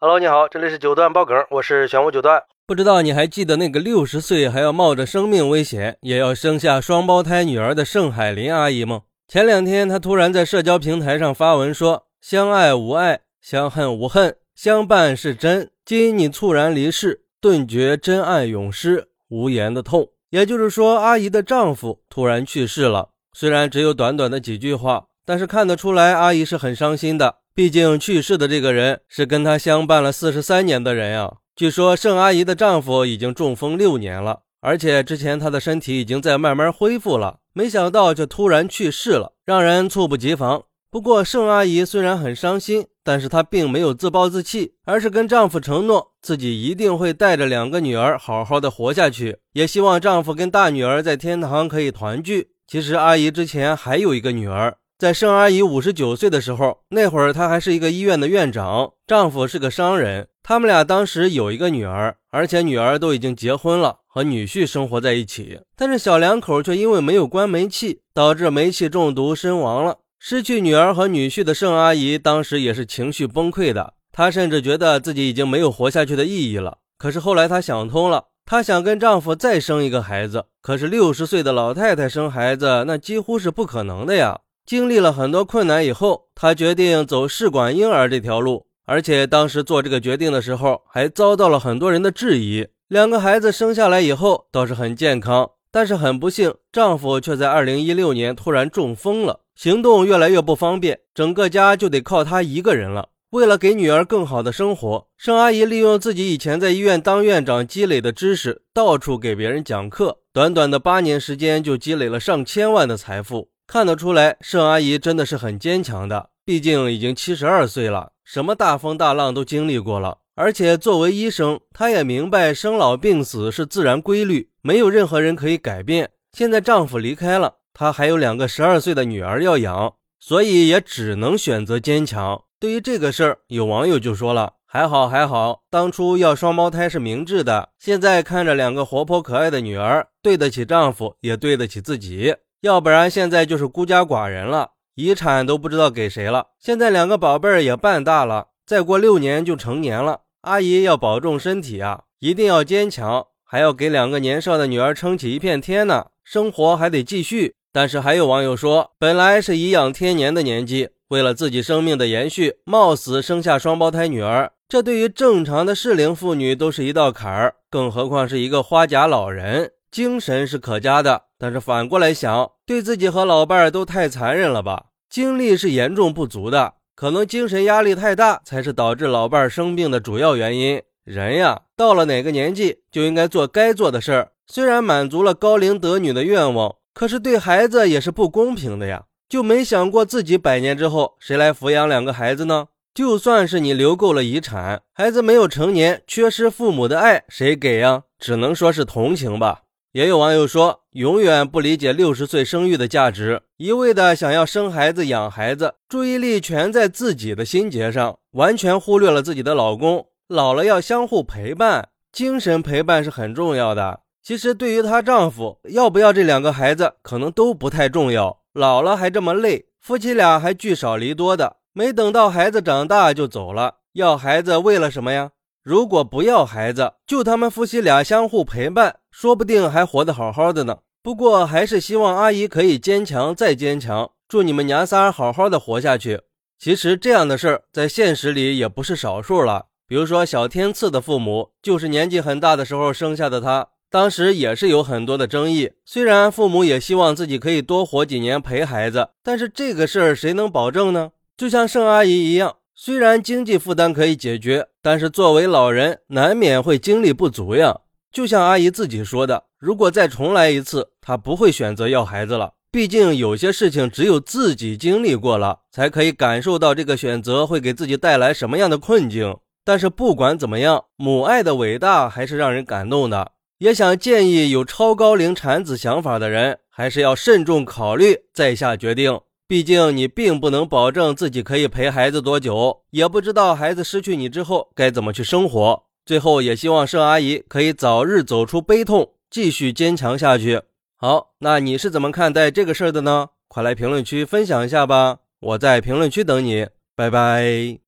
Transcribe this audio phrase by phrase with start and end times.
[0.00, 2.40] Hello，你好，这里是九段爆梗，我是玄武九段。
[2.68, 9.02] 不知道你还记得那个六十岁还要冒着生命危险也要生下双胞胎女儿的盛海林阿姨吗？
[9.26, 15.68] 前两天她突然在社交平台上发文说：“相爱无爱，相恨无恨，相伴是真。
[15.84, 23.08] 今你猝然离世，顿觉真爱永失，无言的痛。”也就是说，阿姨的丈夫突然去世了。
[23.32, 27.34] 虽然只有短短的几句话，但是看得出来阿姨是很伤心的。
[27.54, 31.30] 毕竟去世的这个人是跟她相伴了四十三年的人呀。
[31.54, 40.62] 据说盛阿姨的丈夫已经中风六年了，而且之前她的身体已经在慢慢恢复了，没想到却突然去世了，让人猝不及防。
[40.90, 52.52] 不过盛阿姨虽然很伤心，但是她并没有自暴自弃，而是跟丈夫承诺自己一定会带着两个女儿好好的活下去，也希望丈夫跟大女儿在天堂可以团聚。
[52.66, 54.78] 其实阿姨之前还有一个女儿。
[54.98, 60.26] 在盛阿姨五十九岁的时候，那会儿她还是一个医院的院长，丈夫是个商人。
[60.42, 65.60] 他们俩当时有一个女儿，而且女儿都已经结婚了，和女婿生活在一起。
[65.76, 69.98] 但是小两口却因为没有关煤气，导致煤气中毒身亡了。
[70.18, 76.78] 失去女儿和女婿的盛阿姨当时也是情绪崩溃的，她甚至觉得自己已经没有活下去的意义了。
[76.98, 80.46] 可是后来她想通了，她想跟丈夫再生一个孩子。
[80.60, 84.40] 可是六十岁的老太太生孩子，那几乎是不可能的呀。
[84.68, 92.66] 经历了很多困难以后，她决定走试管婴儿这条路，而且当时做这个决定的时候，还遭到了很多人的质疑。
[92.86, 103.08] 两个孩子生下来以后倒是很健康，但是很不幸，丈夫却在二零一六年突然中风了，行动越来越不方便，整个家就得靠她一个人了。
[103.30, 113.48] 为了给女儿更好的生活，盛阿姨利用自己以前在医院当院长积累的知识，到处给别人讲课，短短的八年时间就积累了上千万的财富。
[113.68, 116.30] 看得出来，盛阿姨真的是很坚强的。
[116.42, 120.20] 毕竟已经七十二岁了，什么大风大浪都经历过了。
[120.34, 126.08] 而且作为医生，她也明白生老病死是自然规律，没有任何人可以改变。
[126.32, 132.42] 现在丈夫离开了，她还有两个十二岁的女儿要养，所以也只能选择坚强。
[132.58, 137.68] 对于这个事儿，有网友就说了：“还好还好，当初要双胞胎是明智的。
[137.78, 146.48] 现在看着两个活泼可爱的女儿，对得起丈夫，也对得起自己。”要不然现在就是孤家寡人了，遗产都不知道给谁了。
[146.58, 150.22] 现在两个宝贝儿也半大了，再过六年就成年了。
[150.42, 156.06] 阿姨要保重身体啊，一定要坚强，还要给两个年少的女儿撑起一片天呢。
[156.24, 157.54] 生活还得继续。
[157.70, 169.72] 但是还有网友说，本来是颐养天年的年纪，为了自己生命的延续，冒死生下双胞胎女儿，这对于正常的适龄妇女都是一道坎儿，更何况是一个花甲老人。
[169.90, 174.86] 精神是可嘉的，但是反过来想，对自己和老伴儿都太残忍了吧？
[175.08, 180.82] 精力是严重不足的，可能精神压力太大才是导致老伴儿生病的主要原因。
[181.04, 184.32] 人呀，到了哪个年纪就应该做该做的事儿。
[184.46, 189.04] 虽然满足了高龄得女的愿望，可是对孩子也是不公平的呀。
[189.28, 192.68] 就没想过自己百年之后谁来抚养两个孩子呢？
[192.92, 198.02] 就算是你留够了遗产，孩子没有成年，缺失父母的爱，谁给呀？
[198.18, 199.62] 只能说是同情吧。
[199.92, 210.08] 也有网友说，永远不理解六十岁生育的价值，一味的想要生孩子养孩子，注意力全在自己的心结上，完全忽略了自己的老公。
[210.26, 214.00] 老了要相互陪伴，精神陪伴是很重要的。
[214.24, 218.40] 其实对于她丈夫，要不要这两个孩子，可能都不太重要。
[218.52, 223.76] 老了还这么累，夫妻俩还聚少离多的，没等到孩子长大就走了。
[223.92, 225.30] 要孩子为了什么呀？
[225.62, 230.78] 如果不要孩子，就他们夫妻俩相互陪伴，说不定还活得好好的呢。
[231.02, 236.20] 不过还是希望阿姨可以坚强再坚强，祝你们娘仨好好的活下去。
[236.58, 239.66] 其实这样的事儿在现实里也不是少数了。
[239.86, 245.70] 比如说小天赐的父母，就是年纪很大的时候生下的他，当时也是有很多的争议。
[245.84, 251.12] 虽然父母也希望自己可以多活几年陪孩子，但是这个事儿谁能保证呢？
[251.36, 252.56] 就像盛阿姨一样。
[252.74, 257.80] 虽然经济负担可以解决，但是作为老人，难免会精力不足呀。
[258.12, 262.52] 就像阿姨自己说的，如果再重来一次，她不会选择要孩子了。
[262.70, 269.36] 毕竟有些事情只有自己经历过了，才可以感受到这个选择会给自己带来什么样的困境。
[269.64, 273.32] 但是不管怎么样，母爱的伟大还是让人感动的。
[273.58, 279.20] 也想建议有超高龄产子想法的人，还是要慎重考虑再下决定。
[279.46, 285.84] 毕竟你并不能保证自己可以陪孩子多久，也不知道孩子失去你之后该怎么去生活。
[286.08, 290.62] 最后也希望盛阿姨可以早日走出悲痛，继续坚强下去。
[290.96, 293.28] 好，那你是怎么看待这个事儿的呢？
[293.46, 296.66] 快来评论区分享一下吧，我在评论区等你，
[296.96, 297.87] 拜拜。